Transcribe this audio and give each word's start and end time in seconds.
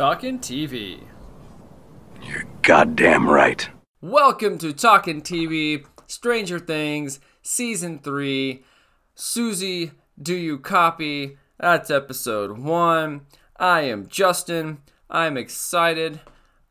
Talking 0.00 0.38
TV. 0.38 1.02
You're 2.22 2.46
goddamn 2.62 3.28
right. 3.28 3.68
Welcome 4.00 4.56
to 4.56 4.72
Talking 4.72 5.20
TV, 5.20 5.84
Stranger 6.06 6.58
Things, 6.58 7.20
Season 7.42 7.98
3. 7.98 8.64
Suzie, 9.14 9.90
do 10.18 10.34
you 10.34 10.58
copy? 10.58 11.36
That's 11.58 11.90
episode 11.90 12.56
1. 12.56 13.26
I 13.58 13.82
am 13.82 14.06
Justin. 14.06 14.78
I'm 15.10 15.36
excited. 15.36 16.20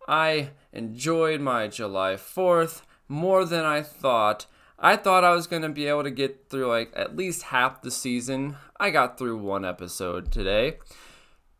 I 0.07 0.49
enjoyed 0.73 1.39
my 1.39 1.67
July 1.67 2.15
4th 2.15 2.81
more 3.07 3.45
than 3.45 3.63
I 3.63 3.83
thought. 3.83 4.47
I 4.79 4.95
thought 4.95 5.23
I 5.23 5.35
was 5.35 5.45
going 5.45 5.61
to 5.61 5.69
be 5.69 5.85
able 5.85 6.01
to 6.01 6.09
get 6.09 6.49
through 6.49 6.65
like 6.65 6.91
at 6.95 7.15
least 7.15 7.43
half 7.43 7.83
the 7.83 7.91
season. 7.91 8.55
I 8.79 8.89
got 8.89 9.19
through 9.19 9.37
one 9.37 9.65
episode 9.65 10.31
today 10.31 10.79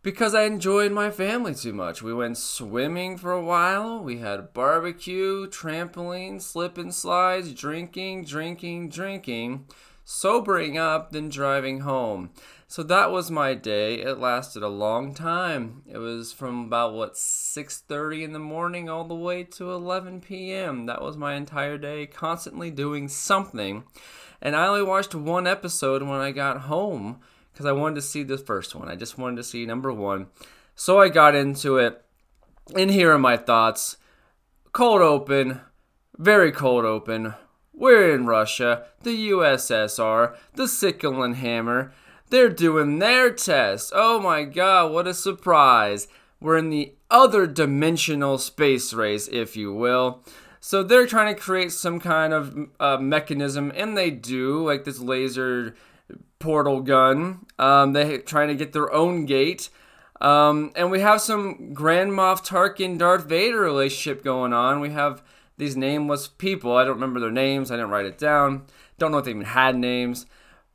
because 0.02 0.34
I 0.34 0.44
enjoyed 0.44 0.92
my 0.92 1.12
family 1.12 1.54
too 1.54 1.74
much. 1.74 2.02
We 2.02 2.14
went 2.14 2.38
swimming 2.38 3.18
for 3.18 3.32
a 3.32 3.44
while. 3.44 4.02
We 4.02 4.20
had 4.20 4.54
barbecue, 4.54 5.48
trampoline, 5.48 6.42
slip 6.42 6.78
and 6.78 6.94
slides, 6.94 7.54
drinking, 7.54 8.26
drinking, 8.26 8.90
drinking, 8.90 9.66
sobering 10.06 10.78
up, 10.78 11.12
then 11.12 11.30
driving 11.30 11.82
home. 11.82 12.32
So 12.68 12.84
that 12.84 13.12
was 13.12 13.32
my 13.32 13.56
day. 13.56 13.96
It 13.96 14.20
lasted 14.20 14.62
a 14.62 14.70
long 14.70 15.16
time. 15.16 15.82
It 15.86 15.98
was 15.98 16.32
from 16.32 16.66
about 16.66 16.94
what 16.94 17.16
6:30 17.16 18.24
in 18.24 18.32
the 18.32 18.40
morning 18.40 18.88
all 18.88 19.06
the 19.06 19.16
way 19.16 19.44
to 19.44 19.72
11 19.72 20.22
p.m. 20.22 20.86
That 20.86 21.02
was 21.02 21.18
my 21.18 21.34
entire 21.34 21.78
day, 21.78 22.06
constantly 22.06 22.70
doing 22.72 23.08
something. 23.08 23.84
And 24.42 24.56
I 24.56 24.68
only 24.68 24.84
watched 24.84 25.16
one 25.16 25.48
episode 25.48 26.04
when 26.04 26.22
I 26.22 26.32
got 26.32 26.62
home 26.62 27.20
because 27.60 27.70
I 27.70 27.74
wanted 27.74 27.96
to 27.96 28.02
see 28.02 28.24
the 28.24 28.38
first 28.38 28.74
one. 28.74 28.88
I 28.88 28.96
just 28.96 29.18
wanted 29.18 29.36
to 29.36 29.44
see 29.44 29.66
number 29.66 29.92
one. 29.92 30.28
So 30.76 31.02
I 31.02 31.10
got 31.10 31.36
into 31.36 31.76
it. 31.76 32.02
And 32.74 32.90
here 32.90 33.12
are 33.12 33.20
my 33.20 33.36
thoughts. 33.36 33.98
Cold 34.72 35.02
open, 35.02 35.60
very 36.18 36.54
cold 36.54 36.86
open. 36.86 37.34
We're 37.74 38.16
in 38.16 38.28
Russia, 38.28 38.86
the 39.04 39.32
USSR, 39.32 40.38
the 40.54 40.70
sickle 40.70 41.22
and 41.22 41.36
hammer. 41.36 41.92
They're 42.30 42.48
doing 42.48 43.00
their 43.00 43.30
test. 43.30 43.92
Oh 43.94 44.22
my 44.22 44.46
god, 44.46 44.94
what 44.94 45.06
a 45.06 45.14
surprise. 45.14 46.08
We're 46.40 46.56
in 46.56 46.70
the 46.70 46.94
other 47.12 47.46
dimensional 47.46 48.38
space 48.38 48.94
race, 48.94 49.28
if 49.28 49.58
you 49.58 49.74
will. 49.74 50.24
So 50.62 50.82
they're 50.82 51.06
trying 51.06 51.36
to 51.36 51.42
create 51.42 51.74
some 51.74 52.00
kind 52.00 52.32
of 52.32 52.70
uh, 52.80 53.00
mechanism, 53.00 53.74
and 53.76 53.98
they 53.98 54.12
do, 54.12 54.66
like 54.66 54.86
this 54.86 55.00
laser 55.00 55.76
portal 56.40 56.82
gun. 56.82 57.46
Um, 57.58 57.94
they're 57.94 58.18
trying 58.20 58.48
to 58.48 58.56
get 58.56 58.74
their 58.74 58.92
own 58.92 59.26
gate. 59.26 59.70
Um, 60.22 60.72
and 60.76 60.92
we 60.92 61.00
have 61.00 61.22
some 61.22 61.74
Grand 61.74 62.12
Moff 62.12 62.46
Tarkin 62.46 62.98
Darth 62.98 63.26
Vader 63.26 63.60
relationship 63.60 64.24
going 64.24 64.52
on. 64.54 64.80
We 64.80 64.90
have 64.90 65.22
these 65.58 65.78
nameless 65.78 66.28
people. 66.28 66.76
I 66.76 66.84
don't 66.84 66.96
remember 66.96 67.20
their 67.20 67.32
names. 67.32 67.72
I 67.72 67.76
didn't 67.76 67.92
write 67.92 68.06
it 68.06 68.18
down. 68.18 68.66
Don't 68.98 69.12
know 69.12 69.20
if 69.20 69.26
they 69.26 69.32
even 69.32 69.44
had 69.44 69.78
names. 69.78 70.26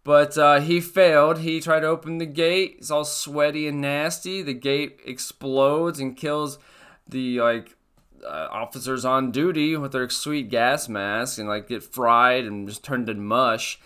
But 0.02 0.36
uh, 0.36 0.60
he 0.60 0.80
failed. 0.80 1.38
He 1.38 1.60
tried 1.60 1.80
to 1.80 1.86
open 1.86 2.18
the 2.18 2.26
gate. 2.26 2.76
It's 2.78 2.90
all 2.90 3.06
sweaty 3.06 3.66
and 3.66 3.80
nasty. 3.80 4.42
The 4.42 4.52
gate 4.52 5.00
explodes 5.06 5.98
and 5.98 6.16
kills 6.16 6.58
the 7.08 7.40
like 7.40 7.74
uh, 8.24 8.48
officers 8.50 9.04
on 9.04 9.30
duty 9.30 9.76
with 9.76 9.92
their 9.92 10.08
sweet 10.10 10.50
gas 10.50 10.88
masks 10.88 11.38
and 11.38 11.48
like 11.48 11.68
get 11.68 11.82
fried 11.82 12.44
and 12.44 12.68
just 12.68 12.84
turned 12.84 13.06
to 13.06 13.14
mush. 13.14 13.78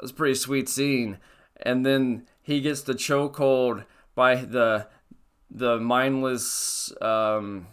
It 0.00 0.04
was 0.04 0.12
a 0.12 0.14
pretty 0.14 0.34
sweet 0.34 0.66
scene. 0.66 1.18
And 1.60 1.84
then 1.84 2.26
he 2.40 2.62
gets 2.62 2.80
the 2.80 2.94
chokehold 2.94 3.84
by 4.14 4.36
the 4.36 4.86
the 5.50 5.78
mindless 5.78 6.90
um, 7.02 7.66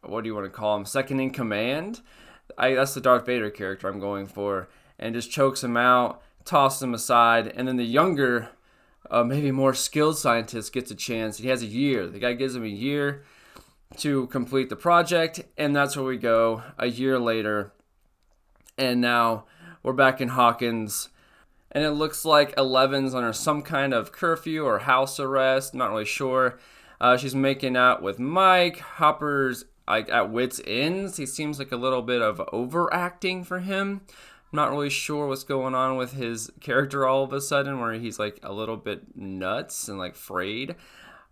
what 0.00 0.24
do 0.24 0.28
you 0.28 0.34
want 0.34 0.46
to 0.46 0.50
call 0.50 0.74
him? 0.74 0.86
Second 0.86 1.20
in 1.20 1.30
command. 1.30 2.00
I 2.56 2.72
that's 2.72 2.94
the 2.94 3.02
Darth 3.02 3.26
Vader 3.26 3.50
character 3.50 3.88
I'm 3.88 4.00
going 4.00 4.26
for, 4.26 4.70
and 4.98 5.14
just 5.14 5.30
chokes 5.30 5.62
him 5.62 5.76
out, 5.76 6.22
tosses 6.46 6.82
him 6.82 6.94
aside, 6.94 7.48
and 7.48 7.68
then 7.68 7.76
the 7.76 7.84
younger, 7.84 8.48
uh, 9.10 9.22
maybe 9.22 9.50
more 9.50 9.74
skilled 9.74 10.16
scientist 10.16 10.72
gets 10.72 10.90
a 10.90 10.94
chance. 10.94 11.36
He 11.36 11.48
has 11.48 11.62
a 11.62 11.66
year. 11.66 12.06
The 12.06 12.20
guy 12.20 12.32
gives 12.32 12.56
him 12.56 12.64
a 12.64 12.68
year 12.68 13.24
to 13.98 14.28
complete 14.28 14.70
the 14.70 14.76
project, 14.76 15.42
and 15.58 15.76
that's 15.76 15.94
where 15.94 16.06
we 16.06 16.16
go. 16.16 16.62
A 16.78 16.86
year 16.86 17.18
later, 17.18 17.72
and 18.78 19.02
now 19.02 19.44
we're 19.82 19.92
back 19.92 20.22
in 20.22 20.28
Hawkins 20.28 21.10
and 21.72 21.84
it 21.84 21.92
looks 21.92 22.24
like 22.24 22.54
Eleven's 22.56 23.14
under 23.14 23.32
some 23.32 23.62
kind 23.62 23.92
of 23.92 24.12
curfew 24.12 24.64
or 24.64 24.80
house 24.80 25.20
arrest. 25.20 25.74
Not 25.74 25.90
really 25.90 26.04
sure. 26.04 26.58
Uh, 27.00 27.16
she's 27.16 27.34
making 27.34 27.76
out 27.76 28.02
with 28.02 28.18
Mike. 28.18 28.78
Hopper's 28.78 29.64
like 29.86 30.10
at 30.10 30.30
wits 30.30 30.60
ends. 30.66 31.16
He 31.16 31.26
seems 31.26 31.58
like 31.58 31.72
a 31.72 31.76
little 31.76 32.02
bit 32.02 32.22
of 32.22 32.40
overacting 32.52 33.44
for 33.44 33.60
him. 33.60 34.02
I'm 34.52 34.56
not 34.56 34.70
really 34.70 34.90
sure 34.90 35.26
what's 35.26 35.44
going 35.44 35.74
on 35.74 35.96
with 35.96 36.12
his 36.12 36.50
character 36.60 37.06
all 37.06 37.24
of 37.24 37.32
a 37.32 37.40
sudden, 37.40 37.80
where 37.80 37.94
he's 37.94 38.18
like 38.18 38.38
a 38.42 38.52
little 38.52 38.76
bit 38.76 39.16
nuts 39.16 39.88
and 39.88 39.98
like 39.98 40.14
frayed. 40.14 40.76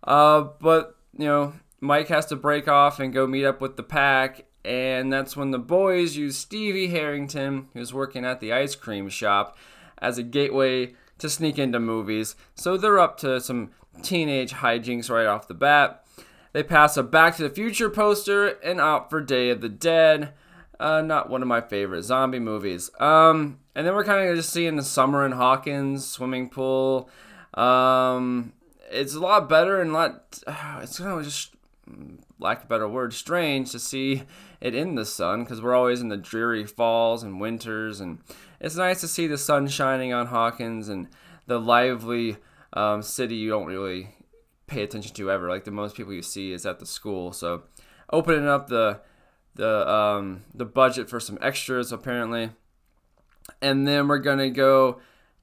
Uh, 0.03 0.49
but 0.59 0.97
you 1.17 1.25
know, 1.25 1.53
Mike 1.79 2.09
has 2.09 2.25
to 2.27 2.35
break 2.35 2.67
off 2.67 2.99
and 2.99 3.13
go 3.13 3.25
meet 3.25 3.45
up 3.45 3.61
with 3.61 3.77
the 3.77 3.83
pack, 3.83 4.45
and 4.63 5.11
that's 5.11 5.35
when 5.35 5.51
the 5.51 5.59
boys 5.59 6.17
use 6.17 6.37
Stevie 6.37 6.87
Harrington, 6.87 7.69
who's 7.73 7.93
working 7.93 8.25
at 8.25 8.41
the 8.41 8.53
ice 8.53 8.75
cream 8.75 9.09
shop 9.09 9.57
as 9.99 10.17
a 10.17 10.23
gateway 10.23 10.93
to 11.17 11.29
sneak 11.29 11.57
into 11.57 11.79
movies. 11.79 12.35
So 12.55 12.77
they're 12.77 12.99
up 12.99 13.17
to 13.19 13.39
some 13.39 13.71
teenage 14.01 14.53
hijinks 14.53 15.09
right 15.09 15.25
off 15.25 15.47
the 15.47 15.53
bat. 15.53 16.05
They 16.53 16.63
pass 16.63 16.95
a 16.97 17.03
Back 17.03 17.35
to 17.35 17.43
the 17.43 17.49
Future 17.49 17.89
poster 17.89 18.47
and 18.47 18.79
opt 18.79 19.09
for 19.09 19.21
Day 19.21 19.49
of 19.49 19.61
the 19.61 19.69
Dead. 19.69 20.33
Uh, 20.79 21.01
not 21.01 21.29
one 21.29 21.41
of 21.41 21.47
my 21.47 21.61
favorite 21.61 22.03
zombie 22.03 22.39
movies. 22.39 22.89
Um, 22.99 23.59
and 23.75 23.85
then 23.85 23.93
we're 23.93 24.03
kind 24.03 24.29
of 24.29 24.35
just 24.35 24.51
seeing 24.51 24.75
the 24.75 24.83
summer 24.83 25.25
in 25.25 25.33
Hawkins 25.33 26.07
swimming 26.07 26.49
pool. 26.49 27.09
Um, 27.53 28.53
it's 28.89 29.15
a 29.15 29.19
lot 29.19 29.49
better 29.49 29.81
and 29.81 29.91
a 29.91 29.93
lot. 29.93 30.43
It's 30.81 30.99
kind 30.99 31.19
of 31.19 31.25
just 31.25 31.51
lack 32.39 32.59
of 32.59 32.63
a 32.65 32.67
better 32.67 32.87
word, 32.87 33.13
strange 33.13 33.71
to 33.71 33.79
see 33.79 34.23
it 34.59 34.73
in 34.73 34.95
the 34.95 35.05
sun 35.05 35.43
because 35.43 35.61
we're 35.61 35.75
always 35.75 36.01
in 36.01 36.09
the 36.09 36.17
dreary 36.17 36.65
falls 36.65 37.21
and 37.21 37.39
winters, 37.39 37.99
and 37.99 38.19
it's 38.65 38.75
nice 38.75 38.99
to 38.99 39.07
see 39.07 39.27
the 39.27 39.37
sun 39.37 39.67
shining 39.67 40.11
on 40.11 40.25
Hawkins 40.25 40.89
and 40.89 41.07
the 41.45 41.59
lively 41.59 42.37
um, 42.73 43.03
city 43.03 43.35
you 43.35 43.47
don't 43.51 43.67
really 43.67 44.15
pay 44.65 44.81
attention 44.81 45.13
to 45.13 45.29
ever. 45.29 45.47
Like 45.47 45.65
the 45.65 45.71
most 45.71 45.95
people 45.95 46.13
you 46.13 46.23
see 46.23 46.51
is 46.51 46.65
at 46.65 46.79
the 46.79 46.85
school. 46.87 47.31
So 47.31 47.65
opening 48.11 48.47
up 48.47 48.67
the 48.67 49.01
the 49.53 49.87
um, 49.87 50.45
the 50.51 50.65
budget 50.65 51.11
for 51.11 51.19
some 51.19 51.37
extras 51.41 51.91
apparently, 51.91 52.49
and 53.61 53.87
then 53.87 54.07
we're 54.07 54.17
gonna 54.17 54.49
go 54.49 54.99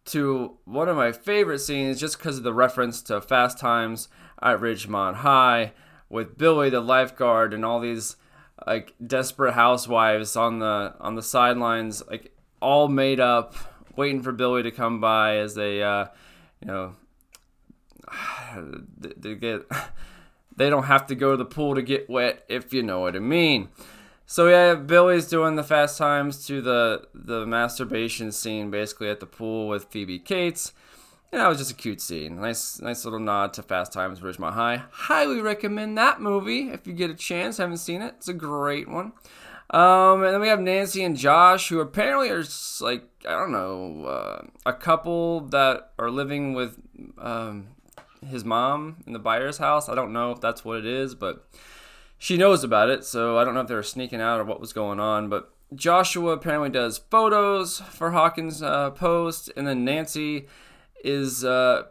to 0.07 0.59
one 0.65 0.89
of 0.89 0.97
my 0.97 1.13
favorite 1.13 1.61
scenes 1.61 2.01
just 2.01 2.19
because 2.19 2.39
of 2.39 2.43
the 2.43 2.53
reference 2.53 3.01
to 3.03 3.21
Fast 3.21 3.57
Times 3.57 4.09
at 4.43 4.59
Ridgemont 4.59 5.15
High 5.15 5.75
with 6.09 6.37
Billy 6.37 6.71
the 6.71 6.81
lifeguard 6.81 7.55
and 7.55 7.65
all 7.65 7.79
these 7.79 8.17
like 8.67 8.95
desperate 9.05 9.53
housewives 9.53 10.35
on 10.35 10.59
the 10.59 10.97
on 10.99 11.15
the 11.15 11.23
sidelines 11.23 12.03
like 12.11 12.33
all 12.63 12.89
made 12.89 13.21
up 13.21 13.55
waiting 13.97 14.23
for 14.23 14.33
Billy 14.33 14.63
to 14.63 14.71
come 14.71 15.01
by 15.01 15.37
as 15.37 15.55
they 15.55 15.83
uh, 15.83 16.07
you 16.61 16.69
know 16.69 16.95
they 18.97 19.35
get 19.35 19.67
they 20.57 20.71
don't 20.71 20.85
have 20.85 21.07
to 21.09 21.15
go 21.15 21.33
to 21.33 21.37
the 21.37 21.45
pool 21.45 21.75
to 21.75 21.83
get 21.83 22.09
wet 22.09 22.45
if 22.49 22.73
you 22.73 22.83
know 22.83 23.01
what 23.01 23.17
I 23.17 23.21
mean. 23.21 23.69
So 24.27 24.49
yeah, 24.49 24.75
Billy's 24.75 25.27
doing 25.27 25.57
the 25.57 25.65
fast 25.65 25.99
times 25.99 26.47
to 26.47 26.63
the 26.63 27.09
the 27.15 27.47
masturbation 27.47 28.33
scene 28.33 28.71
basically 28.71 29.11
at 29.11 29.21
the 29.21 29.27
pool 29.27 29.69
with 29.69 29.87
Phoebe 29.87 30.19
Cates. 30.19 30.73
And 31.31 31.41
that 31.41 31.49
was 31.49 31.57
just 31.57 31.71
a 31.71 31.75
cute 31.75 32.01
scene. 32.01 32.41
Nice 32.41 32.81
nice 32.81 33.05
little 33.05 33.19
nod 33.19 33.55
to 33.55 33.63
Fast 33.63 33.93
Times 33.93 34.19
at 34.19 34.25
Ridgemont 34.25 34.53
High. 34.53 34.83
Highly 34.91 35.41
recommend 35.41 35.97
that 35.97 36.21
movie 36.21 36.69
if 36.69 36.87
you 36.87 36.93
get 36.93 37.11
a 37.11 37.15
chance. 37.15 37.57
Haven't 37.57 37.79
seen 37.79 38.03
it. 38.03 38.15
It's 38.19 38.29
a 38.29 38.35
great 38.35 38.89
one. 38.89 39.13
Um, 39.73 40.23
and 40.23 40.35
then 40.35 40.41
we 40.41 40.49
have 40.49 40.61
Nancy 40.61 41.03
and 41.03 41.17
Josh, 41.17 41.69
who 41.71 41.81
apparently 41.81 42.29
are 42.29 42.45
like 42.81 43.05
I 43.27 43.31
don't 43.31 43.53
know, 43.53 44.05
uh, 44.05 44.47
a 44.67 44.73
couple 44.73 45.41
that 45.49 45.93
are 45.99 46.11
living 46.11 46.53
with 46.55 46.79
um, 47.19 47.69
his 48.27 48.45
mom 48.45 49.03
in 49.07 49.13
the 49.13 49.19
Byers' 49.19 49.59
house. 49.59 49.89
I 49.89 49.95
don't 49.95 50.13
know 50.13 50.31
if 50.31 50.41
that's 50.41 50.65
what 50.65 50.79
it 50.79 50.87
is, 50.87 51.15
but 51.15 51.49
she 52.19 52.37
knows 52.37 52.63
about 52.63 52.91
it. 52.91 53.05
So 53.05 53.39
I 53.39 53.45
don't 53.45 53.55
know 53.55 53.61
if 53.61 53.69
they 53.69 53.75
were 53.75 53.83
sneaking 53.83 54.21
out 54.21 54.41
or 54.41 54.45
what 54.45 54.61
was 54.61 54.73
going 54.75 55.01
on. 55.01 55.29
But 55.29 55.51
Joshua 55.75 56.33
apparently 56.33 56.69
does 56.69 56.99
photos 56.99 57.81
for 57.81 58.11
Hawkins' 58.11 58.63
uh, 58.63 58.91
post, 58.91 59.51
and 59.57 59.67
then 59.67 59.85
Nancy 59.87 60.47
is 61.03 61.45
uh, 61.45 61.85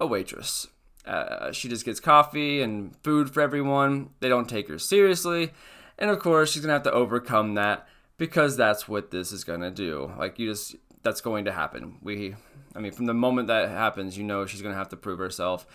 a 0.00 0.06
waitress 0.06 0.68
Uh, 1.06 1.52
she 1.52 1.68
just 1.68 1.84
gets 1.84 2.00
coffee 2.00 2.62
and 2.62 2.96
food 3.04 3.30
for 3.30 3.40
everyone. 3.40 4.10
They 4.20 4.28
don't 4.28 4.48
take 4.48 4.68
her 4.68 4.78
seriously. 4.78 5.52
And 5.98 6.10
of 6.10 6.18
course, 6.18 6.52
she's 6.52 6.62
going 6.62 6.68
to 6.68 6.74
have 6.74 6.82
to 6.82 6.92
overcome 6.92 7.54
that 7.54 7.86
because 8.18 8.56
that's 8.56 8.88
what 8.88 9.10
this 9.10 9.32
is 9.32 9.44
going 9.44 9.60
to 9.60 9.70
do. 9.70 10.12
Like, 10.18 10.38
you 10.38 10.50
just, 10.50 10.76
that's 11.02 11.20
going 11.20 11.44
to 11.46 11.52
happen. 11.52 11.96
We, 12.02 12.34
I 12.74 12.80
mean, 12.80 12.92
from 12.92 13.06
the 13.06 13.14
moment 13.14 13.48
that 13.48 13.68
happens, 13.68 14.18
you 14.18 14.24
know 14.24 14.46
she's 14.46 14.62
going 14.62 14.74
to 14.74 14.78
have 14.78 14.90
to 14.90 14.96
prove 14.96 15.18
herself. 15.18 15.66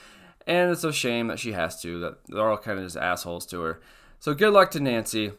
And 0.47 0.71
it's 0.71 0.83
a 0.83 0.94
shame 0.94 1.27
that 1.27 1.39
she 1.39 1.51
has 1.51 1.81
to, 1.81 2.00
that 2.00 2.18
they're 2.27 2.50
all 2.50 2.57
kind 2.57 2.79
of 2.79 2.85
just 2.85 2.97
assholes 2.97 3.45
to 3.47 3.62
her. 3.62 3.81
So 4.19 4.33
good 4.33 4.53
luck 4.53 4.71
to 4.71 4.79
Nancy. 4.79 5.33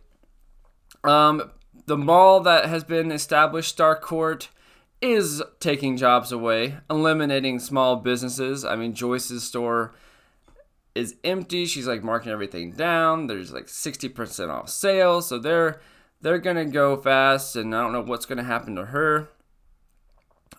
Um, 1.04 1.50
the 1.86 1.96
mall 1.96 2.40
that 2.40 2.66
has 2.66 2.84
been 2.84 3.10
established, 3.10 3.76
Starcourt, 3.76 4.48
is 5.00 5.42
taking 5.58 5.96
jobs 5.96 6.30
away, 6.30 6.76
eliminating 6.88 7.58
small 7.58 7.96
businesses. 7.96 8.64
I 8.64 8.76
mean, 8.76 8.94
Joyce's 8.94 9.42
store 9.42 9.92
is 10.94 11.16
empty. 11.24 11.66
She's 11.66 11.86
like 11.86 12.02
marking 12.02 12.32
everything 12.32 12.72
down. 12.72 13.26
There's 13.26 13.52
like 13.52 13.66
60% 13.66 14.50
off 14.50 14.68
sales, 14.68 15.28
so 15.28 15.38
they're 15.38 15.80
they're 16.20 16.38
gonna 16.38 16.64
go 16.64 16.96
fast, 16.96 17.56
and 17.56 17.74
I 17.74 17.80
don't 17.82 17.92
know 17.92 18.02
what's 18.02 18.26
gonna 18.26 18.44
happen 18.44 18.76
to 18.76 18.86
her. 18.86 19.28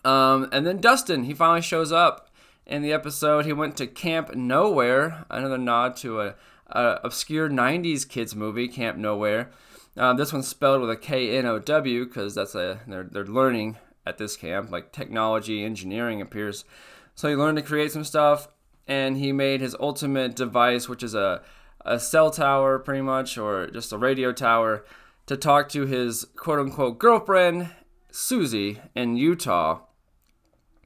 Um, 0.04 0.48
and 0.52 0.66
then 0.66 0.78
Dustin, 0.78 1.24
he 1.24 1.34
finally 1.34 1.62
shows 1.62 1.90
up 1.90 2.28
in 2.66 2.82
the 2.82 2.92
episode. 2.92 3.46
He 3.46 3.52
went 3.52 3.76
to 3.78 3.86
Camp 3.86 4.34
Nowhere, 4.34 5.24
another 5.30 5.58
nod 5.58 5.96
to 5.98 6.20
a, 6.20 6.34
a 6.68 7.00
obscure 7.02 7.48
'90s 7.48 8.08
kids 8.08 8.34
movie, 8.34 8.68
Camp 8.68 8.98
Nowhere. 8.98 9.50
Uh, 9.96 10.12
this 10.12 10.32
one's 10.32 10.48
spelled 10.48 10.80
with 10.80 10.90
a 10.90 10.96
K 10.96 11.36
N 11.38 11.46
O 11.46 11.58
W 11.58 12.04
because 12.04 12.34
that's 12.34 12.54
a 12.54 12.80
they're 12.86 13.04
they're 13.04 13.24
learning 13.24 13.78
at 14.04 14.18
this 14.18 14.36
camp. 14.36 14.70
Like 14.70 14.92
technology, 14.92 15.64
engineering 15.64 16.20
appears. 16.20 16.64
So 17.14 17.28
he 17.28 17.36
learned 17.36 17.58
to 17.58 17.62
create 17.62 17.92
some 17.92 18.04
stuff, 18.04 18.48
and 18.86 19.16
he 19.16 19.32
made 19.32 19.60
his 19.60 19.76
ultimate 19.80 20.36
device, 20.36 20.88
which 20.88 21.02
is 21.02 21.14
a 21.14 21.42
a 21.84 22.00
cell 22.00 22.30
tower, 22.30 22.78
pretty 22.78 23.02
much, 23.02 23.36
or 23.36 23.68
just 23.68 23.92
a 23.92 23.98
radio 23.98 24.32
tower, 24.32 24.84
to 25.26 25.36
talk 25.36 25.68
to 25.70 25.86
his 25.86 26.26
quote 26.36 26.58
unquote 26.58 26.98
girlfriend 26.98 27.70
Suzie 28.10 28.80
in 28.94 29.16
Utah. 29.16 29.80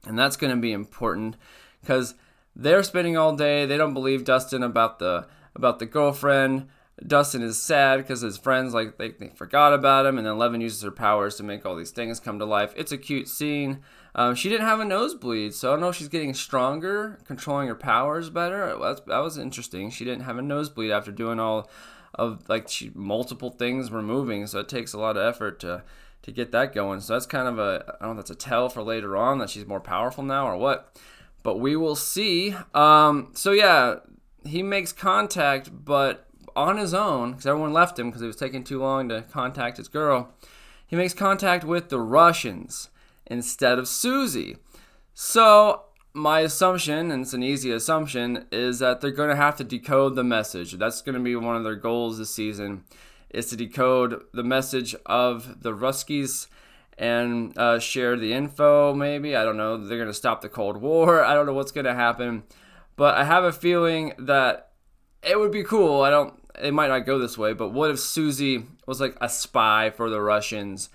And 0.06 0.18
that's 0.18 0.36
going 0.36 0.54
to 0.54 0.60
be 0.60 0.72
important 0.72 1.36
because 1.80 2.14
they're 2.56 2.82
spending 2.82 3.16
all 3.16 3.36
day. 3.36 3.66
They 3.66 3.76
don't 3.76 3.94
believe 3.94 4.24
Dustin 4.24 4.62
about 4.62 4.98
the 4.98 5.26
about 5.54 5.78
the 5.78 5.86
girlfriend. 5.86 6.68
Dustin 7.06 7.42
is 7.42 7.62
sad 7.62 7.98
because 7.98 8.22
his 8.22 8.38
friends 8.38 8.74
like 8.74 8.98
they, 8.98 9.10
they 9.10 9.28
forgot 9.28 9.72
about 9.72 10.06
him, 10.06 10.18
and 10.18 10.26
then 10.26 10.34
Eleven 10.34 10.60
uses 10.60 10.82
her 10.82 10.90
powers 10.90 11.36
to 11.36 11.44
make 11.44 11.64
all 11.64 11.76
these 11.76 11.92
things 11.92 12.18
come 12.18 12.38
to 12.38 12.44
life. 12.44 12.72
It's 12.76 12.92
a 12.92 12.98
cute 12.98 13.28
scene. 13.28 13.80
Um, 14.14 14.34
she 14.34 14.48
didn't 14.48 14.66
have 14.66 14.80
a 14.80 14.84
nosebleed, 14.84 15.54
so 15.54 15.68
I 15.68 15.72
don't 15.72 15.80
know 15.80 15.90
if 15.90 15.96
she's 15.96 16.08
getting 16.08 16.34
stronger, 16.34 17.18
controlling 17.24 17.68
her 17.68 17.74
powers 17.74 18.30
better. 18.30 18.76
That, 18.78 19.06
that 19.06 19.18
was 19.18 19.38
interesting. 19.38 19.90
She 19.90 20.04
didn't 20.04 20.24
have 20.24 20.38
a 20.38 20.42
nosebleed 20.42 20.90
after 20.90 21.12
doing 21.12 21.38
all 21.38 21.70
of 22.14 22.48
like 22.48 22.68
she, 22.68 22.90
multiple 22.94 23.50
things 23.50 23.92
removing, 23.92 24.46
so 24.46 24.60
it 24.60 24.68
takes 24.68 24.92
a 24.92 24.98
lot 24.98 25.16
of 25.16 25.22
effort 25.22 25.60
to 25.60 25.82
to 26.22 26.32
get 26.32 26.52
that 26.52 26.74
going. 26.74 27.00
So 27.00 27.12
that's 27.12 27.26
kind 27.26 27.48
of 27.48 27.58
a 27.58 27.96
I 28.00 28.06
don't 28.06 28.16
know 28.16 28.22
that's 28.22 28.30
a 28.30 28.34
tell 28.34 28.68
for 28.68 28.82
later 28.82 29.16
on 29.16 29.38
that 29.38 29.50
she's 29.50 29.66
more 29.66 29.80
powerful 29.80 30.24
now 30.24 30.48
or 30.48 30.56
what, 30.56 30.96
but 31.42 31.60
we 31.60 31.76
will 31.76 31.96
see. 31.96 32.54
Um, 32.74 33.30
so 33.34 33.52
yeah, 33.52 33.96
he 34.44 34.62
makes 34.62 34.92
contact, 34.92 35.70
but 35.84 36.26
on 36.56 36.76
his 36.76 36.92
own 36.92 37.32
because 37.32 37.46
everyone 37.46 37.72
left 37.72 37.98
him 37.98 38.08
because 38.08 38.22
it 38.22 38.26
was 38.26 38.36
taking 38.36 38.64
too 38.64 38.80
long 38.80 39.08
to 39.08 39.22
contact 39.22 39.76
his 39.76 39.88
girl. 39.88 40.34
He 40.86 40.96
makes 40.96 41.14
contact 41.14 41.64
with 41.64 41.90
the 41.90 42.00
Russians 42.00 42.88
instead 43.28 43.78
of 43.78 43.86
Suzie. 43.86 44.58
So, 45.14 45.84
my 46.14 46.40
assumption, 46.40 47.10
and 47.10 47.22
it's 47.22 47.32
an 47.32 47.42
easy 47.42 47.70
assumption, 47.70 48.46
is 48.50 48.78
that 48.80 49.00
they're 49.00 49.10
going 49.10 49.30
to 49.30 49.36
have 49.36 49.56
to 49.56 49.64
decode 49.64 50.14
the 50.14 50.24
message. 50.24 50.72
That's 50.72 51.02
going 51.02 51.14
to 51.14 51.20
be 51.20 51.36
one 51.36 51.56
of 51.56 51.64
their 51.64 51.76
goals 51.76 52.18
this 52.18 52.34
season, 52.34 52.84
is 53.30 53.46
to 53.46 53.56
decode 53.56 54.22
the 54.32 54.42
message 54.42 54.94
of 55.06 55.62
the 55.62 55.72
Ruskies 55.72 56.48
and 56.98 57.56
uh, 57.56 57.78
share 57.78 58.16
the 58.16 58.32
info. 58.32 58.92
Maybe 58.92 59.36
I 59.36 59.44
don't 59.44 59.56
know. 59.56 59.76
They're 59.76 59.98
going 59.98 60.08
to 60.08 60.14
stop 60.14 60.40
the 60.40 60.48
Cold 60.48 60.78
War. 60.78 61.24
I 61.24 61.34
don't 61.34 61.46
know 61.46 61.54
what's 61.54 61.72
going 61.72 61.86
to 61.86 61.94
happen, 61.94 62.42
but 62.96 63.16
I 63.16 63.24
have 63.24 63.44
a 63.44 63.52
feeling 63.52 64.12
that 64.18 64.72
it 65.22 65.38
would 65.38 65.52
be 65.52 65.62
cool. 65.62 66.02
I 66.02 66.10
don't. 66.10 66.34
It 66.60 66.74
might 66.74 66.88
not 66.88 67.06
go 67.06 67.20
this 67.20 67.38
way, 67.38 67.52
but 67.52 67.72
what 67.72 67.90
if 67.90 67.96
Suzie 67.98 68.66
was 68.86 69.00
like 69.00 69.16
a 69.20 69.28
spy 69.28 69.90
for 69.90 70.10
the 70.10 70.20
Russians? 70.20 70.88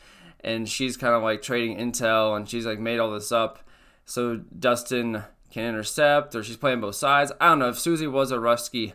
And 0.43 0.67
she's 0.67 0.97
kind 0.97 1.13
of 1.13 1.23
like 1.23 1.41
trading 1.41 1.77
intel 1.77 2.35
and 2.35 2.49
she's 2.49 2.65
like 2.65 2.79
made 2.79 2.99
all 2.99 3.11
this 3.11 3.31
up 3.31 3.59
so 4.05 4.37
Dustin 4.57 5.23
can 5.51 5.65
intercept 5.65 6.35
or 6.35 6.43
she's 6.43 6.57
playing 6.57 6.81
both 6.81 6.95
sides. 6.95 7.31
I 7.39 7.49
don't 7.49 7.59
know 7.59 7.69
if 7.69 7.75
Suzie 7.75 8.11
was 8.11 8.31
a 8.31 8.37
Rusky, 8.37 8.93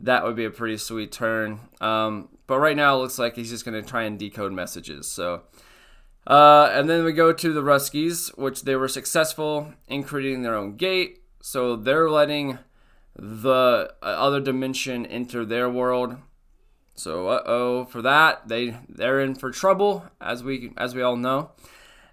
that 0.00 0.24
would 0.24 0.36
be 0.36 0.44
a 0.44 0.50
pretty 0.50 0.76
sweet 0.76 1.12
turn. 1.12 1.60
Um, 1.80 2.28
but 2.46 2.58
right 2.58 2.76
now 2.76 2.94
it 2.94 2.98
looks 2.98 3.18
like 3.18 3.36
he's 3.36 3.50
just 3.50 3.64
going 3.64 3.80
to 3.82 3.88
try 3.88 4.04
and 4.04 4.18
decode 4.18 4.52
messages. 4.52 5.10
So, 5.10 5.42
uh, 6.26 6.70
and 6.72 6.88
then 6.88 7.04
we 7.04 7.12
go 7.12 7.32
to 7.32 7.52
the 7.52 7.62
Ruskies, 7.62 8.36
which 8.38 8.62
they 8.62 8.76
were 8.76 8.88
successful 8.88 9.74
in 9.88 10.04
creating 10.04 10.42
their 10.42 10.54
own 10.54 10.76
gate. 10.76 11.22
So 11.42 11.76
they're 11.76 12.10
letting 12.10 12.58
the 13.16 13.92
uh, 14.00 14.04
other 14.04 14.40
dimension 14.40 15.04
enter 15.06 15.44
their 15.44 15.68
world. 15.68 16.16
So, 16.98 17.28
uh 17.28 17.42
oh, 17.46 17.84
for 17.84 18.02
that 18.02 18.48
they 18.48 18.76
they're 18.88 19.20
in 19.20 19.36
for 19.36 19.50
trouble, 19.52 20.04
as 20.20 20.42
we 20.42 20.72
as 20.76 20.94
we 20.94 21.02
all 21.02 21.16
know. 21.16 21.52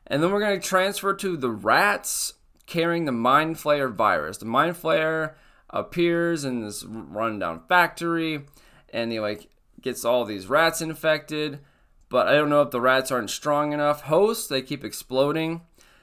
And 0.06 0.22
then 0.22 0.32
we're 0.32 0.40
gonna 0.40 0.60
transfer 0.60 1.14
to 1.16 1.36
the 1.36 1.50
rats 1.50 2.34
carrying 2.68 3.06
the 3.06 3.12
Mind 3.12 3.56
Flayer 3.56 3.92
virus. 3.92 4.38
The 4.38 4.46
Mind 4.46 4.76
Flayer 4.76 5.34
appears 5.72 6.46
in 6.46 6.62
this 6.62 6.86
rundown 6.86 7.64
factory, 7.68 8.46
and 8.94 9.12
he 9.12 9.20
like 9.20 9.50
gets 9.82 10.06
all 10.06 10.24
these 10.24 10.48
rats 10.48 10.82
infected. 10.82 11.60
But 12.08 12.28
I 12.28 12.34
don't 12.34 12.50
know 12.50 12.62
if 12.62 12.70
the 12.70 12.80
rats 12.80 13.12
aren't 13.12 13.32
strong 13.32 13.74
enough 13.74 14.02
hosts. 14.04 14.48
They 14.48 14.62
keep 14.62 14.84
exploding. 14.84 15.62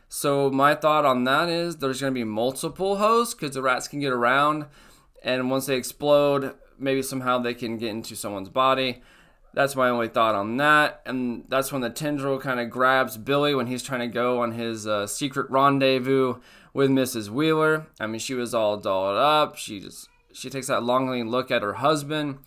So 0.08 0.50
my 0.50 0.75
thought 0.75 1.06
on 1.06 1.23
that 1.25 1.49
is 1.49 1.76
there's 1.76 2.00
going 2.00 2.12
to 2.12 2.19
be 2.19 2.25
multiple 2.25 2.96
hosts 2.96 3.32
because 3.32 3.55
the 3.55 3.62
rats 3.62 3.87
can 3.87 4.00
get 4.00 4.12
around, 4.12 4.67
and 5.23 5.50
once 5.50 5.67
they 5.67 5.76
explode, 5.76 6.55
maybe 6.82 7.02
somehow 7.02 7.38
they 7.38 7.55
can 7.55 7.79
get 7.79 7.90
into 7.90 8.14
someone's 8.17 8.49
body. 8.49 9.02
That's 9.55 9.76
my 9.76 9.88
only 9.88 10.08
thought 10.08 10.34
on 10.34 10.56
that. 10.56 11.03
And 11.05 11.44
that's 11.48 11.72
when 11.72 11.82
the 11.82 11.91
tendril 11.91 12.39
kind 12.39 12.58
of 12.58 12.70
grabs 12.70 13.17
Billy 13.17 13.55
when 13.55 13.67
he's 13.67 13.82
trying 13.82 14.01
to 14.01 14.06
go 14.06 14.43
on 14.43 14.53
his 14.53 14.86
uh, 14.86 15.06
secret 15.06 15.51
rendezvous 15.51 16.36
with 16.72 16.91
Mrs. 16.91 17.29
Wheeler. 17.29 17.86
I 18.01 18.06
mean, 18.06 18.19
she 18.19 18.34
was 18.34 18.55
all 18.55 18.77
dolled 18.79 19.17
up. 19.17 19.56
She 19.56 19.81
just 19.81 20.08
she 20.32 20.48
takes 20.48 20.69
that 20.69 20.82
longing 20.82 21.29
look 21.29 21.51
at 21.51 21.62
her 21.62 21.74
husband 21.74 22.39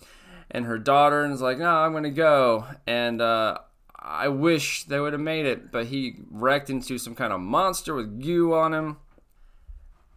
and 0.49 0.65
her 0.65 0.77
daughter 0.77 1.23
and 1.23 1.33
is 1.33 1.41
like, 1.41 1.59
"No, 1.59 1.69
I'm 1.69 1.93
gonna 1.93 2.09
go." 2.09 2.65
And 2.87 3.21
uh, 3.21 3.59
I 3.99 4.27
wish 4.27 4.85
they 4.85 4.99
would 4.99 5.13
have 5.13 5.21
made 5.21 5.45
it, 5.45 5.71
but 5.71 5.87
he 5.87 6.17
wrecked 6.29 6.69
into 6.69 6.97
some 6.97 7.15
kind 7.15 7.33
of 7.33 7.41
monster 7.41 7.93
with 7.93 8.21
goo 8.21 8.53
on 8.53 8.73
him. 8.73 8.97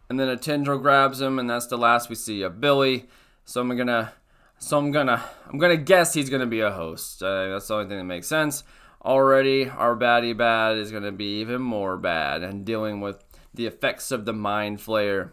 And 0.09 0.19
then 0.19 0.27
a 0.27 0.37
tendril 0.37 0.79
grabs 0.79 1.21
him, 1.21 1.37
and 1.37 1.49
that's 1.49 1.67
the 1.67 1.77
last 1.77 2.09
we 2.09 2.15
see 2.15 2.41
of 2.41 2.59
Billy. 2.59 3.07
So 3.49 3.61
I'm 3.61 3.75
gonna, 3.75 4.13
so 4.59 4.77
I'm 4.77 4.91
gonna, 4.91 5.25
I'm 5.47 5.57
gonna 5.57 5.75
guess 5.75 6.13
he's 6.13 6.29
gonna 6.29 6.45
be 6.45 6.59
a 6.59 6.69
host. 6.69 7.23
Uh, 7.23 7.47
that's 7.47 7.67
the 7.67 7.73
only 7.73 7.87
thing 7.87 7.97
that 7.97 8.03
makes 8.03 8.27
sense. 8.27 8.63
Already, 9.03 9.67
our 9.67 9.95
baddie 9.95 10.37
bad 10.37 10.77
is 10.77 10.91
gonna 10.91 11.11
be 11.11 11.39
even 11.39 11.59
more 11.59 11.97
bad 11.97 12.43
and 12.43 12.63
dealing 12.63 13.01
with 13.01 13.23
the 13.51 13.65
effects 13.65 14.11
of 14.11 14.25
the 14.25 14.33
mind 14.33 14.77
flayer. 14.77 15.31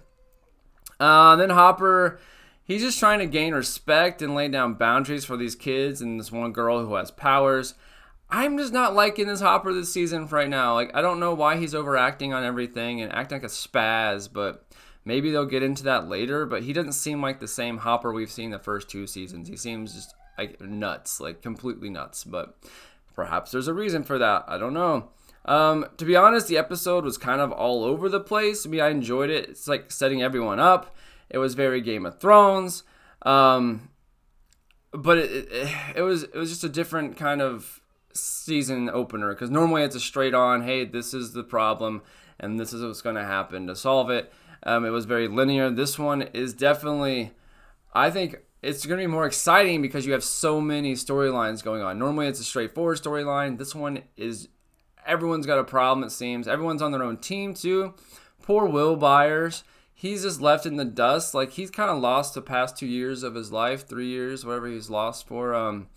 Uh, 0.99 1.37
then 1.37 1.51
Hopper, 1.51 2.19
he's 2.65 2.81
just 2.81 2.99
trying 2.99 3.19
to 3.19 3.27
gain 3.27 3.53
respect 3.53 4.23
and 4.23 4.35
lay 4.35 4.49
down 4.49 4.77
boundaries 4.77 5.27
for 5.27 5.37
these 5.37 5.55
kids 5.55 6.01
and 6.01 6.19
this 6.19 6.33
one 6.33 6.53
girl 6.53 6.87
who 6.87 6.95
has 6.95 7.11
powers. 7.11 7.75
I'm 8.31 8.57
just 8.57 8.73
not 8.73 8.95
liking 8.95 9.27
this 9.27 9.43
Hopper 9.43 9.75
this 9.75 9.93
season 9.93 10.27
right 10.29 10.49
now. 10.49 10.73
Like 10.73 10.91
I 10.95 11.03
don't 11.03 11.21
know 11.21 11.35
why 11.35 11.59
he's 11.59 11.75
overacting 11.75 12.33
on 12.33 12.45
everything 12.45 13.03
and 13.03 13.13
acting 13.13 13.37
like 13.37 13.45
a 13.45 13.53
spaz, 13.53 14.27
but 14.33 14.66
Maybe 15.07 15.31
they'll 15.31 15.47
get 15.47 15.63
into 15.63 15.85
that 15.85 16.09
later, 16.09 16.45
but 16.45 16.65
he 16.65 16.73
doesn't 16.73 16.95
seem 16.95 17.23
like 17.23 17.39
the 17.39 17.47
same 17.47 17.79
Hopper 17.79 18.13
we've 18.13 18.31
seen 18.31 18.51
the 18.51 18.59
first 18.59 18.91
two 18.91 19.07
seasons. 19.07 19.49
He 19.49 19.57
seems 19.57 19.95
just 19.95 20.13
like 20.37 20.61
nuts, 20.61 21.21
like 21.21 21.41
completely 21.41 21.89
nuts. 21.89 22.25
But 22.25 22.59
perhaps 23.15 23.53
there's 23.53 23.69
a 23.69 23.73
reason 23.73 24.03
for 24.03 24.19
that. 24.19 24.45
I 24.49 24.59
don't 24.59 24.75
know. 24.75 25.11
Um, 25.45 25.87
to 25.97 26.05
be 26.05 26.17
honest, 26.17 26.49
the 26.49 26.59
episode 26.59 27.05
was 27.05 27.19
kind 27.19 27.41
of 27.41 27.53
all 27.53 27.85
over 27.85 28.09
the 28.09 28.19
place. 28.19 28.67
I 28.67 28.69
mean, 28.69 28.81
I 28.81 28.89
enjoyed 28.89 29.31
it. 29.31 29.49
It's 29.49 29.69
like 29.69 29.93
setting 29.93 30.25
everyone 30.25 30.59
up. 30.59 30.97
It 31.31 31.39
was 31.39 31.55
very 31.55 31.81
Game 31.81 32.05
of 32.05 32.19
Thrones. 32.19 32.83
Um, 33.23 33.91
but 34.93 35.19
it, 35.19 35.49
it, 35.53 35.77
it 35.99 36.03
was 36.03 36.25
it 36.25 36.35
was 36.35 36.51
just 36.51 36.65
a 36.65 36.69
different 36.69 37.17
kind 37.17 37.41
of 37.41 37.81
season 38.13 38.91
opener 38.91 39.35
because 39.35 39.51
normally 39.51 39.85
it's 39.85 39.95
a 39.95 40.01
straight 40.01 40.35
on, 40.35 40.63
hey, 40.63 40.85
this 40.85 41.15
is 41.15 41.33
the 41.33 41.45
problem 41.45 42.03
and 42.41 42.59
this 42.59 42.73
is 42.73 42.83
what's 42.83 43.03
going 43.03 43.17
to 43.17 43.25
happen 43.25 43.69
to 43.69 43.77
solve 43.77 44.11
it. 44.11 44.33
Um, 44.67 44.85
it 44.85 44.91
was 44.91 45.07
very 45.07 45.29
linear. 45.29 45.71
This 45.71 45.99
one 45.99 46.23
is 46.23 46.53
definitely, 46.53 47.31
I 47.95 48.11
think 48.11 48.37
it's 48.63 48.85
going 48.85 48.99
to 48.99 49.07
be 49.07 49.11
more 49.11 49.25
exciting 49.25 49.81
because 49.81 50.05
you 50.05 50.13
have 50.13 50.25
so 50.25 50.61
many 50.61 50.95
storylines 50.95 51.63
going 51.63 51.83
on. 51.83 51.99
Normally 51.99 52.27
it's 52.27 52.41
a 52.41 52.45
straightforward 52.45 52.99
storyline. 52.99 53.59
This 53.59 53.75
one 53.75 54.03
is 54.17 54.49
everyone's 55.07 55.47
got 55.47 55.61
a 55.61 55.65
problem, 55.65 56.05
it 56.05 56.11
seems. 56.11 56.49
Everyone's 56.49 56.83
on 56.83 56.91
their 56.91 57.05
own 57.05 57.17
team, 57.19 57.55
too. 57.55 57.95
Poor 58.43 58.67
Will 58.67 58.97
Byers. 58.97 59.63
he's 59.97 60.23
just 60.23 60.41
left 60.41 60.67
in 60.67 60.77
the 60.77 60.85
dust. 60.85 61.35
Like 61.35 61.53
he's 61.53 61.71
kind 61.71 61.91
of 61.91 61.99
lost 61.99 62.35
the 62.35 62.43
past 62.43 62.77
two 62.77 62.87
years 62.87 63.23
of 63.23 63.35
his 63.35 63.51
life, 63.51 63.89
three 63.89 64.09
years, 64.09 64.45
whatever 64.45 64.69
he's 64.69 64.91
lost 64.91 65.27
for. 65.27 65.55
Um, 65.55 65.89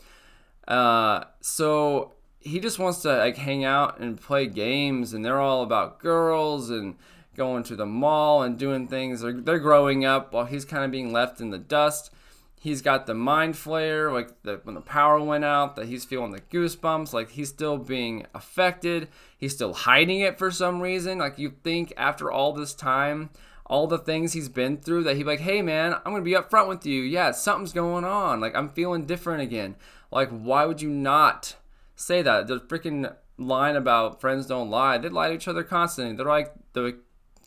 uh, 0.67 1.25
so 1.41 2.13
he 2.39 2.59
just 2.59 2.79
wants 2.79 3.01
to 3.03 3.17
like 3.17 3.37
hang 3.37 3.65
out 3.65 3.99
and 3.99 4.19
play 4.19 4.47
games, 4.47 5.13
and 5.13 5.23
they're 5.23 5.41
all 5.41 5.61
about 5.61 5.99
girls 5.99 6.69
and 6.69 6.95
going 7.39 7.63
to 7.63 7.75
the 7.77 7.85
mall 7.85 8.43
and 8.43 8.59
doing 8.59 8.85
things. 8.85 9.21
They're, 9.21 9.31
they're 9.31 9.59
growing 9.59 10.03
up 10.03 10.33
while 10.33 10.43
he's 10.43 10.65
kind 10.65 10.83
of 10.83 10.91
being 10.91 11.13
left 11.13 11.39
in 11.39 11.51
the 11.51 11.57
dust. 11.57 12.11
He's 12.59 12.81
got 12.81 13.07
the 13.07 13.13
mind 13.13 13.53
flayer, 13.53 14.11
like 14.11 14.43
the, 14.43 14.59
when 14.63 14.75
the 14.75 14.81
power 14.81 15.21
went 15.21 15.45
out, 15.45 15.77
that 15.77 15.87
he's 15.87 16.03
feeling 16.03 16.31
the 16.31 16.41
goosebumps, 16.41 17.13
like 17.13 17.31
he's 17.31 17.47
still 17.47 17.77
being 17.77 18.27
affected. 18.35 19.07
He's 19.37 19.53
still 19.53 19.73
hiding 19.73 20.19
it 20.19 20.37
for 20.37 20.51
some 20.51 20.81
reason. 20.81 21.19
Like 21.19 21.39
you 21.39 21.53
think 21.63 21.93
after 21.95 22.29
all 22.29 22.51
this 22.51 22.73
time, 22.73 23.29
all 23.65 23.87
the 23.87 23.97
things 23.97 24.33
he's 24.33 24.49
been 24.49 24.75
through, 24.75 25.03
that 25.03 25.15
he'd 25.15 25.23
be 25.23 25.29
like, 25.29 25.39
hey 25.39 25.61
man, 25.61 25.93
I'm 25.93 26.11
gonna 26.11 26.21
be 26.21 26.33
upfront 26.33 26.67
with 26.67 26.85
you. 26.85 27.01
Yeah, 27.03 27.31
something's 27.31 27.71
going 27.71 28.03
on. 28.03 28.41
Like 28.41 28.53
I'm 28.53 28.67
feeling 28.67 29.05
different 29.05 29.41
again. 29.41 29.77
Like 30.11 30.29
why 30.29 30.65
would 30.65 30.81
you 30.81 30.89
not 30.89 31.55
say 31.95 32.21
that? 32.21 32.47
The 32.47 32.59
freaking 32.59 33.15
line 33.37 33.77
about 33.77 34.19
friends 34.19 34.47
don't 34.47 34.69
lie. 34.69 34.97
They 34.97 35.07
lie 35.07 35.29
to 35.29 35.35
each 35.35 35.47
other 35.47 35.63
constantly. 35.63 36.17
They're 36.17 36.25
like 36.25 36.51
the 36.73 36.99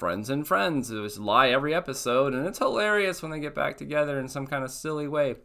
friends 0.03 0.29
and 0.29 0.45
friends. 0.45 0.91
It 0.91 0.99
was 0.99 1.21
lie 1.21 1.51
every 1.51 1.73
episode, 1.73 2.35
and 2.35 2.45
it's 2.45 2.59
hilarious 2.59 3.23
when 3.23 3.31
they 3.31 3.39
get 3.39 3.55
back 3.55 3.77
together 3.77 4.19
in 4.19 4.27
some 4.27 4.49
kind 4.49 4.65
of 4.65 4.73
silly 4.73 5.07
way. 5.07 5.37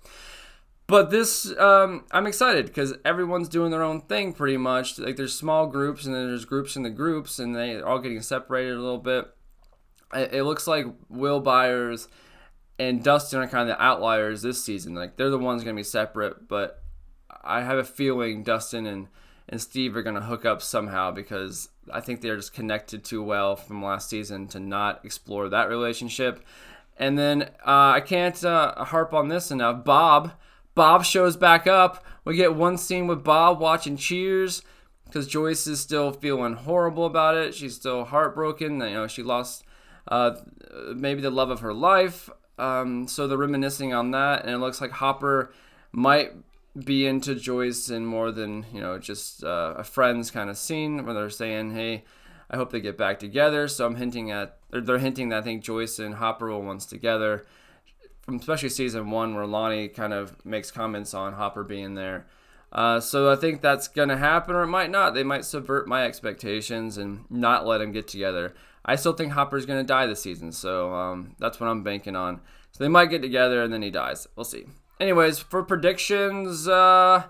But 0.87 1.11
this, 1.11 1.55
um, 1.59 2.05
I'm 2.09 2.25
excited 2.25 2.65
because 2.65 2.95
everyone's 3.05 3.49
doing 3.49 3.69
their 3.69 3.83
own 3.83 4.01
thing 4.01 4.33
pretty 4.33 4.57
much. 4.57 4.97
Like 4.97 5.15
there's 5.15 5.35
small 5.35 5.67
groups, 5.67 6.07
and 6.07 6.15
then 6.15 6.25
there's 6.25 6.43
groups 6.43 6.75
in 6.75 6.81
the 6.81 6.89
groups, 6.89 7.37
and 7.37 7.55
they're 7.55 7.87
all 7.87 7.99
getting 7.99 8.19
separated 8.19 8.73
a 8.73 8.81
little 8.81 8.97
bit. 8.97 9.27
It, 10.11 10.33
it 10.33 10.43
looks 10.43 10.65
like 10.65 10.87
Will 11.07 11.39
Byers 11.39 12.07
and 12.79 13.03
Dustin 13.03 13.39
are 13.39 13.47
kind 13.47 13.69
of 13.69 13.77
the 13.77 13.83
outliers 13.83 14.41
this 14.41 14.65
season. 14.65 14.95
Like 14.95 15.17
they're 15.17 15.29
the 15.29 15.37
ones 15.37 15.63
going 15.63 15.75
to 15.75 15.79
be 15.79 15.83
separate, 15.83 16.47
but 16.47 16.81
I 17.43 17.61
have 17.61 17.77
a 17.77 17.83
feeling 17.83 18.41
Dustin 18.41 18.87
and 18.87 19.07
and 19.49 19.61
Steve 19.61 19.95
are 19.95 20.03
going 20.03 20.15
to 20.15 20.21
hook 20.21 20.45
up 20.45 20.61
somehow 20.61 21.11
because 21.11 21.69
I 21.91 22.01
think 22.01 22.21
they're 22.21 22.35
just 22.35 22.53
connected 22.53 23.03
too 23.03 23.23
well 23.23 23.55
from 23.55 23.83
last 23.83 24.09
season 24.09 24.47
to 24.49 24.59
not 24.59 25.05
explore 25.05 25.49
that 25.49 25.69
relationship. 25.69 26.43
And 26.97 27.17
then 27.17 27.43
uh, 27.65 27.93
I 27.95 28.01
can't 28.01 28.43
uh, 28.43 28.83
harp 28.85 29.13
on 29.13 29.27
this 29.29 29.51
enough. 29.51 29.85
Bob, 29.85 30.31
Bob 30.75 31.05
shows 31.05 31.37
back 31.37 31.67
up. 31.67 32.03
We 32.25 32.35
get 32.35 32.55
one 32.55 32.77
scene 32.77 33.07
with 33.07 33.23
Bob 33.23 33.59
watching 33.59 33.95
Cheers 33.95 34.63
because 35.05 35.27
Joyce 35.27 35.67
is 35.67 35.79
still 35.79 36.11
feeling 36.11 36.53
horrible 36.53 37.05
about 37.05 37.37
it. 37.37 37.55
She's 37.55 37.75
still 37.75 38.05
heartbroken. 38.05 38.81
You 38.81 38.93
know, 38.93 39.07
she 39.07 39.23
lost 39.23 39.63
uh, 40.07 40.35
maybe 40.93 41.21
the 41.21 41.29
love 41.29 41.49
of 41.49 41.61
her 41.61 41.73
life. 41.73 42.29
Um, 42.57 43.07
so 43.07 43.27
they're 43.27 43.37
reminiscing 43.37 43.93
on 43.93 44.11
that, 44.11 44.43
and 44.43 44.51
it 44.51 44.57
looks 44.57 44.81
like 44.81 44.91
Hopper 44.91 45.53
might 45.91 46.33
be 46.83 47.07
into 47.07 47.35
Joyce 47.35 47.89
and 47.89 48.07
more 48.07 48.31
than 48.31 48.65
you 48.73 48.79
know 48.79 48.97
just 48.99 49.43
uh, 49.43 49.73
a 49.77 49.83
friends 49.83 50.31
kind 50.31 50.49
of 50.49 50.57
scene 50.57 51.05
where 51.05 51.13
they're 51.13 51.29
saying, 51.29 51.71
"Hey, 51.71 52.03
I 52.49 52.57
hope 52.57 52.71
they 52.71 52.79
get 52.79 52.97
back 52.97 53.19
together." 53.19 53.67
So 53.67 53.85
I'm 53.85 53.95
hinting 53.95 54.31
at 54.31 54.57
they're 54.69 54.99
hinting 54.99 55.29
that 55.29 55.39
I 55.39 55.41
think 55.41 55.63
Joyce 55.63 55.99
and 55.99 56.15
Hopper 56.15 56.49
will 56.49 56.61
once 56.61 56.85
together, 56.85 57.45
from 58.21 58.35
especially 58.35 58.69
season 58.69 59.09
one 59.09 59.35
where 59.35 59.45
Lonnie 59.45 59.87
kind 59.87 60.13
of 60.13 60.45
makes 60.45 60.71
comments 60.71 61.13
on 61.13 61.33
Hopper 61.33 61.63
being 61.63 61.95
there. 61.95 62.27
Uh, 62.71 62.99
so 62.99 63.31
I 63.31 63.37
think 63.37 63.61
that's 63.61 63.87
gonna 63.87 64.17
happen, 64.17 64.55
or 64.55 64.63
it 64.63 64.67
might 64.67 64.91
not. 64.91 65.13
They 65.13 65.23
might 65.23 65.45
subvert 65.45 65.87
my 65.87 66.05
expectations 66.05 66.97
and 66.97 67.23
not 67.29 67.65
let 67.65 67.79
them 67.79 67.91
get 67.91 68.07
together. 68.07 68.53
I 68.85 68.95
still 68.95 69.13
think 69.13 69.31
Hopper's 69.31 69.65
gonna 69.65 69.83
die 69.83 70.05
this 70.05 70.21
season, 70.21 70.51
so 70.51 70.93
um, 70.93 71.35
that's 71.39 71.59
what 71.59 71.67
I'm 71.67 71.83
banking 71.83 72.15
on. 72.15 72.41
So 72.73 72.83
they 72.83 72.89
might 72.89 73.09
get 73.09 73.21
together 73.21 73.63
and 73.63 73.73
then 73.73 73.81
he 73.81 73.89
dies. 73.89 74.27
We'll 74.35 74.43
see 74.43 74.65
anyways, 74.99 75.39
for 75.39 75.63
predictions, 75.63 76.67
uh, 76.67 77.23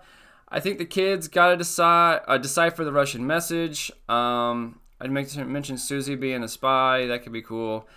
I 0.49 0.59
think 0.59 0.77
the 0.77 0.85
kids 0.85 1.27
got 1.27 1.49
to 1.49 1.57
decide 1.57 2.21
uh, 2.27 2.37
decipher 2.37 2.83
the 2.83 2.91
Russian 2.91 3.25
message. 3.27 3.91
Um, 4.07 4.79
I'd 4.99 5.11
make, 5.11 5.35
mention 5.35 5.75
Suzie 5.75 6.19
being 6.19 6.43
a 6.43 6.47
spy. 6.47 7.05
That 7.05 7.23
could 7.23 7.33
be 7.33 7.41
cool. 7.41 7.87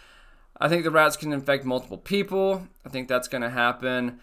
I 0.61 0.69
think 0.69 0.85
the 0.85 0.91
rats 0.91 1.17
can 1.17 1.33
infect 1.33 1.65
multiple 1.65 1.97
people. 1.97 2.69
I 2.85 2.91
think 2.91 3.09
that's 3.09 3.29
going 3.29 3.43
to 3.43 3.51
happen. 3.51 4.21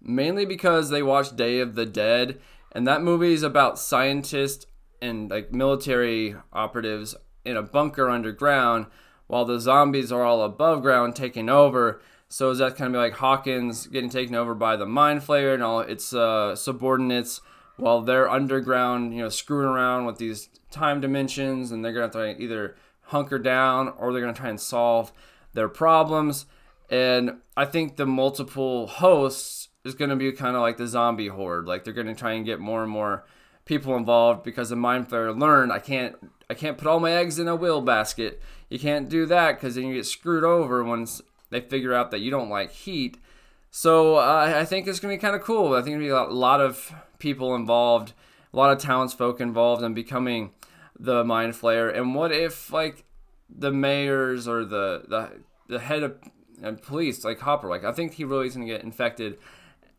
Mainly 0.00 0.44
because 0.44 0.90
they 0.90 1.02
watched 1.02 1.36
Day 1.36 1.60
of 1.60 1.76
the 1.76 1.86
Dead, 1.86 2.40
and 2.72 2.86
that 2.88 3.02
movie 3.02 3.32
is 3.32 3.44
about 3.44 3.78
scientists 3.78 4.66
and 5.00 5.30
like 5.30 5.52
military 5.52 6.34
operatives 6.52 7.14
in 7.44 7.56
a 7.56 7.62
bunker 7.62 8.10
underground, 8.10 8.86
while 9.28 9.44
the 9.44 9.60
zombies 9.60 10.10
are 10.10 10.24
all 10.24 10.42
above 10.42 10.82
ground 10.82 11.14
taking 11.14 11.48
over. 11.48 12.00
So 12.32 12.48
is 12.48 12.58
that 12.60 12.76
kind 12.76 12.96
of 12.96 12.98
like 13.02 13.12
Hawkins 13.12 13.86
getting 13.86 14.08
taken 14.08 14.34
over 14.34 14.54
by 14.54 14.76
the 14.76 14.86
Mind 14.86 15.20
Flayer 15.20 15.52
and 15.52 15.62
all 15.62 15.80
its 15.80 16.14
uh, 16.14 16.56
subordinates 16.56 17.42
while 17.76 18.00
they're 18.00 18.26
underground, 18.26 19.14
you 19.14 19.20
know, 19.20 19.28
screwing 19.28 19.68
around 19.68 20.06
with 20.06 20.16
these 20.16 20.48
time 20.70 21.02
dimensions, 21.02 21.70
and 21.70 21.84
they're 21.84 21.92
gonna 21.92 22.06
have 22.06 22.12
to 22.12 22.42
either 22.42 22.74
hunker 23.02 23.38
down 23.38 23.92
or 23.98 24.12
they're 24.12 24.22
gonna 24.22 24.32
try 24.32 24.48
and 24.48 24.58
solve 24.58 25.12
their 25.52 25.68
problems. 25.68 26.46
And 26.88 27.36
I 27.54 27.66
think 27.66 27.96
the 27.96 28.06
multiple 28.06 28.86
hosts 28.86 29.68
is 29.84 29.94
gonna 29.94 30.16
be 30.16 30.32
kind 30.32 30.56
of 30.56 30.62
like 30.62 30.78
the 30.78 30.86
zombie 30.86 31.28
horde. 31.28 31.66
Like 31.66 31.84
they're 31.84 31.92
gonna 31.92 32.14
try 32.14 32.32
and 32.32 32.46
get 32.46 32.58
more 32.58 32.82
and 32.82 32.90
more 32.90 33.26
people 33.66 33.94
involved 33.94 34.42
because 34.42 34.70
the 34.70 34.76
Mind 34.76 35.10
Flayer 35.10 35.38
learned 35.38 35.70
I 35.70 35.80
can't 35.80 36.16
I 36.48 36.54
can't 36.54 36.78
put 36.78 36.86
all 36.88 36.98
my 36.98 37.12
eggs 37.12 37.38
in 37.38 37.46
a 37.46 37.54
will 37.54 37.82
basket. 37.82 38.40
You 38.70 38.78
can't 38.78 39.10
do 39.10 39.26
that 39.26 39.56
because 39.56 39.74
then 39.74 39.88
you 39.88 39.96
get 39.96 40.06
screwed 40.06 40.44
over 40.44 40.82
once 40.82 41.20
they 41.52 41.60
figure 41.60 41.94
out 41.94 42.10
that 42.10 42.20
you 42.20 42.30
don't 42.30 42.48
like 42.48 42.72
heat. 42.72 43.18
So 43.70 44.16
uh, 44.16 44.54
I 44.56 44.64
think 44.64 44.88
it's 44.88 44.98
gonna 44.98 45.14
be 45.14 45.18
kind 45.18 45.36
of 45.36 45.42
cool. 45.42 45.74
I 45.74 45.82
think 45.82 45.94
gonna 45.94 45.98
be 46.04 46.08
a 46.08 46.22
lot 46.22 46.60
of 46.60 46.92
people 47.18 47.54
involved, 47.54 48.14
a 48.52 48.56
lot 48.56 48.72
of 48.72 48.78
townsfolk 48.78 49.40
involved 49.40 49.82
in 49.82 49.94
becoming 49.94 50.50
the 50.98 51.22
mind 51.24 51.52
flayer. 51.52 51.94
And 51.94 52.14
what 52.14 52.32
if 52.32 52.72
like 52.72 53.04
the 53.48 53.70
mayors 53.70 54.48
or 54.48 54.64
the 54.64 55.04
the 55.08 55.42
the 55.68 55.78
head 55.78 56.02
of 56.02 56.18
police, 56.82 57.24
like 57.24 57.40
Hopper, 57.40 57.68
like 57.68 57.84
I 57.84 57.92
think 57.92 58.14
he 58.14 58.24
really 58.24 58.46
is 58.46 58.54
gonna 58.54 58.66
get 58.66 58.82
infected, 58.82 59.38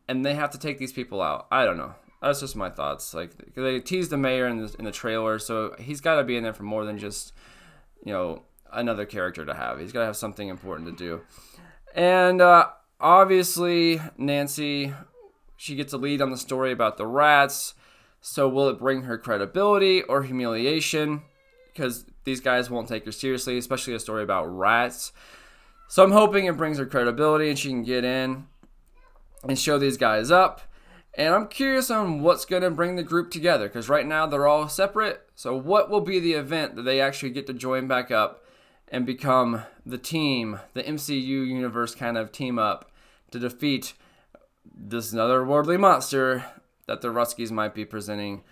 and 0.08 0.26
they 0.26 0.34
have 0.34 0.50
to 0.50 0.58
take 0.58 0.78
these 0.78 0.92
people 0.92 1.22
out. 1.22 1.46
I 1.52 1.64
don't 1.64 1.78
know. 1.78 1.94
That's 2.20 2.40
just 2.40 2.56
my 2.56 2.70
thoughts. 2.70 3.14
Like 3.14 3.54
they 3.54 3.78
tease 3.78 4.08
the 4.08 4.16
mayor 4.16 4.48
in 4.48 4.58
the, 4.58 4.74
in 4.78 4.84
the 4.84 4.92
trailer, 4.92 5.38
so 5.38 5.76
he's 5.78 6.00
got 6.00 6.16
to 6.16 6.24
be 6.24 6.36
in 6.36 6.42
there 6.42 6.54
for 6.54 6.62
more 6.64 6.84
than 6.84 6.98
just 6.98 7.32
you 8.04 8.12
know 8.12 8.42
another 8.74 9.06
character 9.06 9.44
to 9.44 9.54
have. 9.54 9.78
He's 9.78 9.92
got 9.92 10.00
to 10.00 10.06
have 10.06 10.16
something 10.16 10.48
important 10.48 10.88
to 10.88 11.04
do. 11.04 11.22
And 11.94 12.40
uh, 12.40 12.68
obviously, 13.00 14.00
Nancy, 14.16 14.92
she 15.56 15.76
gets 15.76 15.92
a 15.92 15.98
lead 15.98 16.20
on 16.20 16.30
the 16.30 16.36
story 16.36 16.72
about 16.72 16.96
the 16.96 17.06
rats. 17.06 17.74
So, 18.20 18.48
will 18.48 18.68
it 18.68 18.78
bring 18.78 19.02
her 19.02 19.18
credibility 19.18 20.02
or 20.02 20.22
humiliation? 20.22 21.22
Because 21.72 22.06
these 22.24 22.40
guys 22.40 22.70
won't 22.70 22.88
take 22.88 23.04
her 23.04 23.12
seriously, 23.12 23.58
especially 23.58 23.94
a 23.94 23.98
story 23.98 24.22
about 24.22 24.46
rats. 24.46 25.12
So, 25.88 26.02
I'm 26.02 26.12
hoping 26.12 26.46
it 26.46 26.56
brings 26.56 26.78
her 26.78 26.86
credibility 26.86 27.50
and 27.50 27.58
she 27.58 27.68
can 27.68 27.84
get 27.84 28.04
in 28.04 28.46
and 29.46 29.58
show 29.58 29.78
these 29.78 29.96
guys 29.96 30.30
up. 30.30 30.62
And 31.16 31.34
I'm 31.34 31.46
curious 31.46 31.90
on 31.90 32.22
what's 32.22 32.44
going 32.44 32.62
to 32.62 32.70
bring 32.70 32.96
the 32.96 33.02
group 33.04 33.30
together 33.30 33.68
because 33.68 33.88
right 33.88 34.06
now 34.06 34.26
they're 34.26 34.48
all 34.48 34.68
separate. 34.68 35.22
So, 35.34 35.56
what 35.56 35.90
will 35.90 36.00
be 36.00 36.18
the 36.18 36.32
event 36.32 36.76
that 36.76 36.82
they 36.82 37.00
actually 37.00 37.30
get 37.30 37.46
to 37.46 37.52
join 37.52 37.86
back 37.86 38.10
up 38.10 38.43
and 38.88 39.06
become 39.06 39.62
the 39.84 39.98
team, 39.98 40.60
the 40.74 40.82
MCU 40.82 41.46
universe 41.46 41.94
kind 41.94 42.16
of 42.16 42.32
team 42.32 42.58
up 42.58 42.90
to 43.30 43.38
defeat 43.38 43.94
this 44.76 45.12
otherworldly 45.12 45.78
monster 45.78 46.44
that 46.86 47.00
the 47.00 47.08
Ruskies 47.08 47.50
might 47.50 47.74
be 47.74 47.84
presenting 47.84 48.42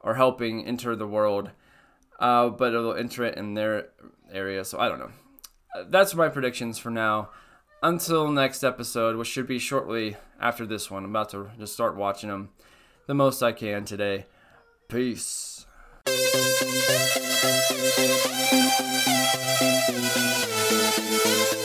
or 0.00 0.14
helping 0.14 0.66
enter 0.66 0.96
the 0.96 1.06
world. 1.06 1.50
Uh, 2.18 2.48
but 2.48 2.72
it'll 2.72 2.94
enter 2.94 3.24
it 3.24 3.36
in 3.36 3.54
their 3.54 3.88
area, 4.32 4.64
so 4.64 4.78
I 4.78 4.88
don't 4.88 4.98
know. 4.98 5.10
That's 5.88 6.14
my 6.14 6.28
predictions 6.28 6.78
for 6.78 6.90
now. 6.90 7.30
Until 7.82 8.30
next 8.30 8.62
episode, 8.62 9.16
which 9.16 9.28
should 9.28 9.48
be 9.48 9.58
shortly 9.58 10.16
after 10.40 10.66
this 10.66 10.90
one. 10.90 11.04
I'm 11.04 11.10
about 11.10 11.30
to 11.30 11.50
just 11.58 11.72
start 11.72 11.96
watching 11.96 12.28
them 12.28 12.50
the 13.06 13.14
most 13.14 13.42
I 13.42 13.52
can 13.52 13.84
today. 13.84 14.26
Peace. 14.88 15.66
Thank 17.42 17.70
you. 21.56 21.61